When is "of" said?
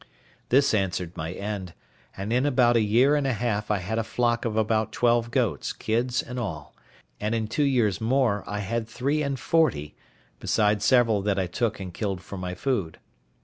4.45-4.57